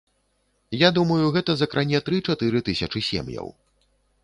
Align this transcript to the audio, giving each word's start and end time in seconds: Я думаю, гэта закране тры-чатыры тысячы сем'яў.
Я 0.83 0.89
думаю, 0.97 1.25
гэта 1.35 1.51
закране 1.61 2.01
тры-чатыры 2.09 2.65
тысячы 2.73 3.05
сем'яў. 3.11 3.55